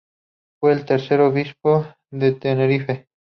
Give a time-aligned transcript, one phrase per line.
[0.59, 3.07] Fue el tercer obispo de Tenerife.